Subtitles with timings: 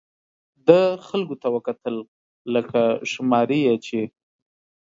[0.67, 1.95] ده خلکو ته وکتل،
[2.53, 3.99] لکه شماري یې چې.